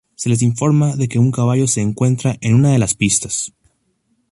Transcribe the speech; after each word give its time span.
Se 0.15 0.29
les 0.29 0.41
informa 0.41 0.95
de 0.95 1.07
que 1.07 1.19
un 1.19 1.29
caballo 1.31 1.67
se 1.67 1.79
encuentra 1.79 2.35
en 2.41 2.55
una 2.55 2.71
de 2.71 2.79
las 2.79 2.95
pistas. 2.95 3.53